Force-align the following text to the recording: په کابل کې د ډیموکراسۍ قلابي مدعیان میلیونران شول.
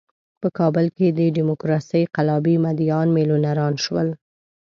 په 0.41 0.47
کابل 0.59 0.85
کې 0.97 1.07
د 1.11 1.19
ډیموکراسۍ 1.37 2.03
قلابي 2.15 2.55
مدعیان 2.65 3.07
میلیونران 3.17 3.73
شول. 3.83 4.07